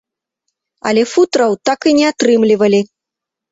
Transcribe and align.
Але 0.91 1.03
футраў 1.13 1.51
так 1.71 1.79
і 1.93 1.95
не 2.01 2.05
атрымлівалі. 2.13 2.83